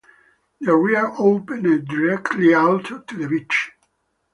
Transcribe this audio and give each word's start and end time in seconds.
The 0.59 0.75
rear 0.75 1.11
opened 1.19 1.87
directly 1.87 2.55
out 2.55 2.85
to 3.07 3.15
the 3.15 3.27
beach. 3.27 3.69